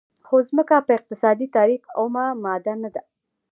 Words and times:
خو 0.27 0.35
ځمکه 0.49 0.75
په 0.85 0.91
اقتصادي 0.97 1.47
تعریف 1.55 1.83
اومه 1.99 2.25
ماده 2.43 2.73
نه 2.83 2.89
ده. 2.95 3.03